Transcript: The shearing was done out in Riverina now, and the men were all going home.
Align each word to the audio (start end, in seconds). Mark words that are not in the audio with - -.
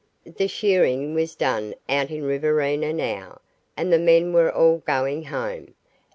The 0.25 0.47
shearing 0.47 1.13
was 1.13 1.35
done 1.35 1.75
out 1.87 2.09
in 2.09 2.23
Riverina 2.23 2.91
now, 2.91 3.39
and 3.77 3.93
the 3.93 3.99
men 3.99 4.33
were 4.33 4.51
all 4.51 4.79
going 4.79 5.25
home. 5.25 5.75